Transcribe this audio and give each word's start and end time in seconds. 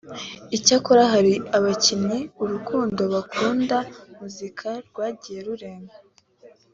Icyakora 0.57 1.03
hari 1.13 1.33
abakinnyi 1.57 2.19
urukundo 2.43 3.01
bakunda 3.13 3.77
muzika 4.17 4.67
rwagiye 4.87 5.39
rurenga 5.47 5.95